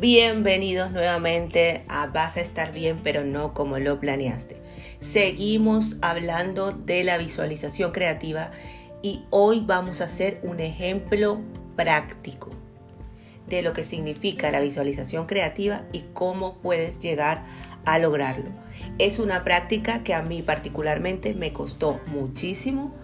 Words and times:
Bienvenidos 0.00 0.92
nuevamente 0.92 1.82
a 1.88 2.06
Vas 2.06 2.36
a 2.36 2.40
estar 2.40 2.70
bien, 2.72 3.00
pero 3.02 3.24
no 3.24 3.52
como 3.52 3.80
lo 3.80 3.98
planeaste. 3.98 4.56
Seguimos 5.00 5.96
hablando 6.02 6.70
de 6.70 7.02
la 7.02 7.18
visualización 7.18 7.90
creativa 7.90 8.52
y 9.02 9.24
hoy 9.30 9.64
vamos 9.66 10.00
a 10.00 10.04
hacer 10.04 10.38
un 10.44 10.60
ejemplo 10.60 11.40
práctico 11.74 12.50
de 13.48 13.62
lo 13.62 13.72
que 13.72 13.82
significa 13.82 14.52
la 14.52 14.60
visualización 14.60 15.26
creativa 15.26 15.82
y 15.92 16.04
cómo 16.14 16.58
puedes 16.58 17.00
llegar 17.00 17.42
a 17.84 17.98
lograrlo. 17.98 18.50
Es 18.98 19.18
una 19.18 19.42
práctica 19.42 20.04
que 20.04 20.14
a 20.14 20.22
mí 20.22 20.42
particularmente 20.42 21.34
me 21.34 21.52
costó 21.52 22.00
muchísimo 22.06 22.94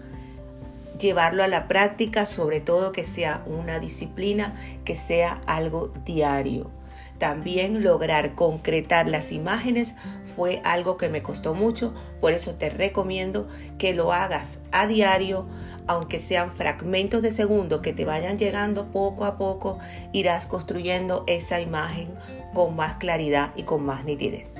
llevarlo 0.97 1.43
a 1.43 1.49
la 1.49 1.67
práctica, 1.67 2.25
sobre 2.25 2.61
todo 2.61 2.93
que 2.93 3.05
sea 3.05 3.43
una 3.47 3.79
disciplina, 3.79 4.55
que 4.85 4.95
sea 4.95 5.41
algo 5.45 5.91
diario. 6.05 6.71
También 7.17 7.83
lograr 7.83 8.35
concretar 8.35 9.07
las 9.07 9.31
imágenes 9.31 9.95
fue 10.35 10.61
algo 10.65 10.97
que 10.97 11.09
me 11.09 11.21
costó 11.21 11.53
mucho, 11.53 11.93
por 12.19 12.33
eso 12.33 12.55
te 12.55 12.69
recomiendo 12.69 13.47
que 13.77 13.93
lo 13.93 14.11
hagas 14.11 14.57
a 14.71 14.85
diario, 14.85 15.45
aunque 15.87 16.19
sean 16.19 16.51
fragmentos 16.51 17.21
de 17.21 17.31
segundo 17.31 17.81
que 17.81 17.93
te 17.93 18.03
vayan 18.03 18.37
llegando 18.37 18.91
poco 18.91 19.23
a 19.23 19.37
poco, 19.37 19.79
irás 20.11 20.45
construyendo 20.45 21.23
esa 21.27 21.61
imagen 21.61 22.09
con 22.53 22.75
más 22.75 22.95
claridad 22.95 23.51
y 23.55 23.63
con 23.63 23.85
más 23.85 24.03
nitidez. 24.03 24.53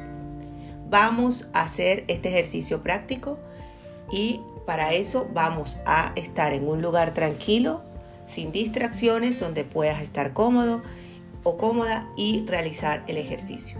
Vamos 0.88 1.46
a 1.52 1.64
hacer 1.64 2.06
este 2.08 2.30
ejercicio 2.30 2.82
práctico 2.82 3.38
y 4.12 4.40
para 4.66 4.94
eso 4.94 5.28
vamos 5.34 5.78
a 5.86 6.14
estar 6.16 6.54
en 6.54 6.68
un 6.68 6.82
lugar 6.82 7.14
tranquilo, 7.14 7.82
sin 8.28 8.52
distracciones, 8.52 9.40
donde 9.40 9.64
puedas 9.64 10.02
estar 10.02 10.32
cómodo 10.34 10.82
o 11.46 11.56
cómoda 11.58 12.10
y 12.18 12.46
realizar 12.48 13.06
el 13.08 13.18
ejercicio. 13.18 13.78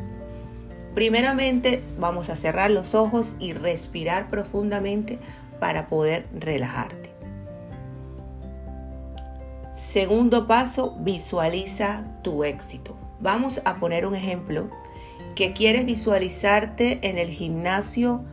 Primeramente 0.94 1.82
vamos 2.00 2.30
a 2.30 2.38
cerrar 2.38 2.72
los 2.72 2.96
ojos 2.96 3.36
y 3.40 3.52
respirar 3.52 4.30
profundamente 4.30 5.20
para 5.60 5.90
poder 5.90 6.26
relajarte. 6.34 7.10
Segundo 9.78 10.48
paso, 10.48 10.96
visualiza 11.00 12.06
tu 12.22 12.46
éxito. 12.46 12.98
Vamos 13.20 13.62
a 13.66 13.76
poner 13.76 14.06
un 14.06 14.16
ejemplo 14.16 14.70
que 15.36 15.52
quieres 15.52 15.86
visualizarte 15.86 17.00
en 17.02 17.18
el 17.18 17.30
gimnasio 17.30 18.24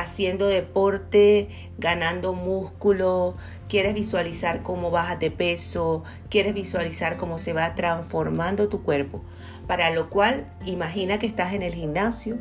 haciendo 0.00 0.46
deporte, 0.46 1.48
ganando 1.78 2.32
músculo, 2.32 3.36
quieres 3.68 3.94
visualizar 3.94 4.62
cómo 4.62 4.90
bajas 4.90 5.18
de 5.18 5.30
peso, 5.30 6.04
quieres 6.28 6.54
visualizar 6.54 7.16
cómo 7.16 7.38
se 7.38 7.52
va 7.52 7.74
transformando 7.74 8.68
tu 8.68 8.82
cuerpo. 8.82 9.22
Para 9.66 9.90
lo 9.90 10.10
cual, 10.10 10.52
imagina 10.66 11.18
que 11.18 11.26
estás 11.26 11.54
en 11.54 11.62
el 11.62 11.74
gimnasio, 11.74 12.38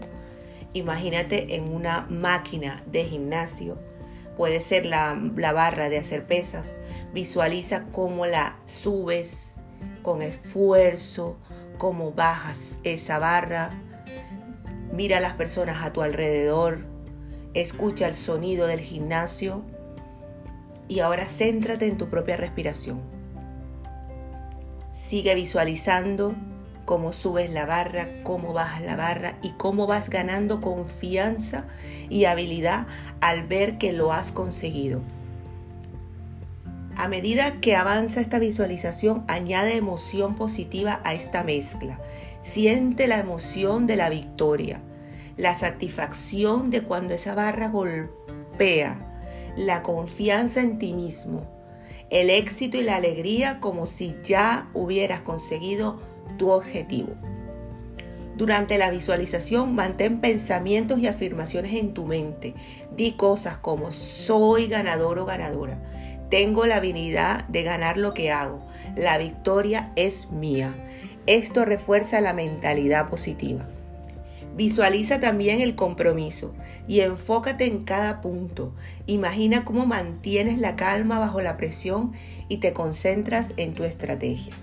imagínate 0.74 1.56
en 1.56 1.72
una 1.72 2.08
máquina 2.10 2.84
de 2.88 3.06
gimnasio, 3.06 3.78
puede 4.38 4.62
ser 4.62 4.86
la, 4.86 5.20
la 5.36 5.54
barra 5.54 5.90
de 5.90 5.98
hacer 5.98 6.26
pesas, 6.26 6.74
visualiza 7.14 7.86
cómo 7.92 8.26
la 8.26 8.58
subes 8.66 9.56
con 10.02 10.22
esfuerzo, 10.22 11.38
cómo 11.78 12.12
bajas 12.12 12.78
esa 12.84 13.20
barra, 13.20 13.72
mira 14.92 15.18
a 15.18 15.22
las 15.22 15.34
personas 15.34 15.84
a 15.84 15.94
tu 15.94 16.02
alrededor, 16.02 16.86
Escucha 17.56 18.08
el 18.08 18.16
sonido 18.16 18.68
del 18.68 18.80
gimnasio 18.80 19.64
y 20.88 21.00
ahora 21.00 21.26
céntrate 21.26 21.88
en 21.88 21.98
tu 21.98 22.08
propia 22.08 22.38
respiración. 22.38 23.02
Sigue 24.94 25.34
visualizando 25.34 26.36
cómo 26.86 27.12
subes 27.12 27.50
la 27.50 27.66
barra, 27.66 28.08
cómo 28.22 28.54
bajas 28.54 28.84
la 28.84 28.96
barra 28.96 29.40
y 29.42 29.52
cómo 29.52 29.88
vas 29.88 30.10
ganando 30.10 30.62
confianza 30.62 31.66
y 32.08 32.26
habilidad 32.26 32.86
al 33.20 33.48
ver 33.48 33.80
que 33.80 33.94
lo 33.94 34.14
has 34.14 34.32
conseguido. 34.32 35.02
A 36.98 37.08
medida 37.08 37.62
que 37.62 37.76
avanza 37.76 38.22
esta 38.22 38.38
visualización, 38.38 39.24
añade 39.28 39.76
emoción 39.76 40.36
positiva 40.36 41.00
a 41.04 41.16
esta 41.16 41.44
mezcla. 41.44 42.00
Siente 42.44 43.08
la 43.08 43.18
emoción 43.18 43.88
de 43.88 43.96
la 43.96 44.10
victoria 44.10 44.82
la 45.40 45.58
satisfacción 45.58 46.70
de 46.70 46.82
cuando 46.82 47.14
esa 47.14 47.34
barra 47.34 47.70
golpea, 47.70 49.24
la 49.56 49.82
confianza 49.84 50.60
en 50.60 50.80
ti 50.80 50.92
mismo, 50.92 51.48
el 52.10 52.30
éxito 52.30 52.76
y 52.76 52.82
la 52.82 52.98
alegría 52.98 53.62
como 53.62 53.88
si 53.88 54.18
ya 54.22 54.70
hubieras 54.74 55.22
conseguido 55.22 56.02
tu 56.38 56.50
objetivo. 56.50 57.16
Durante 58.36 58.78
la 58.78 58.92
visualización 58.92 59.76
mantén 59.76 60.20
pensamientos 60.20 61.00
y 61.00 61.08
afirmaciones 61.08 61.74
en 61.76 61.94
tu 61.94 62.06
mente. 62.06 62.54
Di 62.96 63.14
cosas 63.14 63.58
como 63.58 63.92
soy 63.92 64.68
ganador 64.68 65.20
o 65.20 65.26
ganadora. 65.26 65.82
Tengo 66.30 66.66
la 66.66 66.78
habilidad 66.78 67.46
de 67.48 67.64
ganar 67.64 67.98
lo 67.98 68.14
que 68.14 68.32
hago. 68.32 68.66
La 68.96 69.18
victoria 69.18 69.92
es 69.96 70.32
mía. 70.32 70.74
Esto 71.28 71.66
refuerza 71.66 72.22
la 72.22 72.34
mentalidad 72.34 73.10
positiva. 73.10 73.68
Visualiza 74.60 75.22
también 75.22 75.62
el 75.62 75.76
compromiso 75.76 76.54
y 76.86 77.00
enfócate 77.00 77.66
en 77.66 77.82
cada 77.82 78.20
punto. 78.20 78.74
Imagina 79.06 79.64
cómo 79.64 79.86
mantienes 79.86 80.58
la 80.58 80.76
calma 80.76 81.18
bajo 81.18 81.40
la 81.40 81.56
presión 81.56 82.12
y 82.50 82.58
te 82.58 82.74
concentras 82.74 83.54
en 83.56 83.74
tu 83.74 83.86
estrategia. 83.86 84.54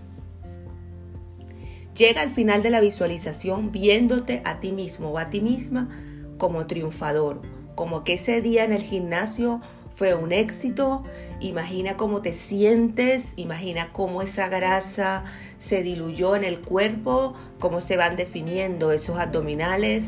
Llega 1.96 2.20
al 2.20 2.30
final 2.30 2.62
de 2.62 2.68
la 2.68 2.82
visualización 2.82 3.72
viéndote 3.72 4.42
a 4.44 4.60
ti 4.60 4.70
mismo 4.70 5.12
o 5.12 5.16
a 5.16 5.30
ti 5.30 5.40
misma 5.40 5.88
como 6.36 6.66
triunfador, 6.66 7.40
como 7.74 8.04
que 8.04 8.12
ese 8.12 8.42
día 8.42 8.64
en 8.64 8.74
el 8.74 8.82
gimnasio 8.82 9.62
fue 9.96 10.14
un 10.14 10.30
éxito. 10.30 11.02
Imagina 11.40 11.96
cómo 11.96 12.22
te 12.22 12.34
sientes, 12.34 13.32
imagina 13.36 13.92
cómo 13.92 14.22
esa 14.22 14.48
grasa 14.48 15.24
se 15.58 15.82
diluyó 15.82 16.36
en 16.36 16.44
el 16.44 16.60
cuerpo, 16.60 17.34
cómo 17.58 17.80
se 17.80 17.96
van 17.96 18.16
definiendo 18.16 18.92
esos 18.92 19.18
abdominales. 19.18 20.04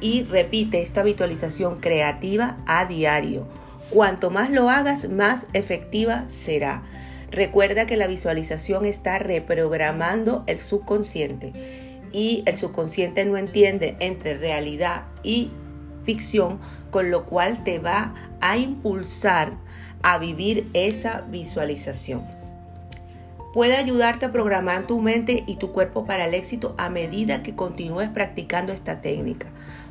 Y 0.00 0.24
repite 0.24 0.82
esta 0.82 1.02
visualización 1.02 1.78
creativa 1.78 2.58
a 2.66 2.84
diario. 2.84 3.46
Cuanto 3.88 4.30
más 4.30 4.50
lo 4.50 4.68
hagas, 4.68 5.08
más 5.08 5.44
efectiva 5.52 6.24
será. 6.28 6.82
Recuerda 7.30 7.86
que 7.86 7.96
la 7.96 8.08
visualización 8.08 8.84
está 8.84 9.18
reprogramando 9.18 10.42
el 10.46 10.58
subconsciente 10.58 11.52
y 12.12 12.42
el 12.46 12.56
subconsciente 12.56 13.24
no 13.24 13.36
entiende 13.36 13.96
entre 14.00 14.38
realidad 14.38 15.06
y 15.22 15.50
ficción, 16.04 16.58
con 16.90 17.10
lo 17.10 17.26
cual 17.26 17.64
te 17.64 17.78
va 17.78 18.14
a 18.40 18.56
impulsar 18.56 19.54
a 20.02 20.18
vivir 20.18 20.68
esa 20.74 21.22
visualización. 21.22 22.24
Puede 23.54 23.76
ayudarte 23.76 24.26
a 24.26 24.32
programar 24.32 24.86
tu 24.86 25.00
mente 25.00 25.44
y 25.46 25.56
tu 25.56 25.70
cuerpo 25.70 26.04
para 26.04 26.26
el 26.26 26.34
éxito 26.34 26.74
a 26.76 26.90
medida 26.90 27.42
que 27.42 27.54
continúes 27.54 28.08
practicando 28.08 28.72
esta 28.72 29.00
técnica. 29.00 29.46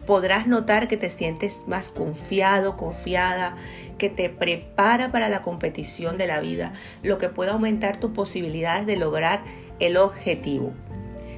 Podrás 0.05 0.47
notar 0.47 0.89
que 0.89 0.97
te 0.97 1.09
sientes 1.09 1.61
más 1.65 1.89
confiado, 1.89 2.75
confiada, 2.75 3.55
que 3.97 4.09
te 4.09 4.29
prepara 4.29 5.13
para 5.13 5.29
la 5.29 5.41
competición 5.41 6.17
de 6.17 6.27
la 6.27 6.41
vida, 6.41 6.73
lo 7.03 7.17
que 7.17 7.29
puede 7.29 7.51
aumentar 7.51 7.95
tus 7.95 8.11
posibilidades 8.11 8.85
de 8.85 8.97
lograr 8.97 9.43
el 9.79 9.95
objetivo. 9.95 10.73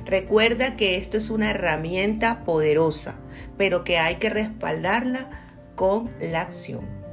Recuerda 0.06 0.76
que 0.76 0.98
esto 0.98 1.18
es 1.18 1.32
una 1.32 1.50
herramienta 1.50 2.44
poderosa, 2.46 3.16
pero 3.58 3.84
que 3.84 3.98
hay 3.98 4.16
que 4.16 4.30
respaldarla 4.30 5.30
con 5.76 6.12
la 6.20 6.42
acción. 6.42 7.05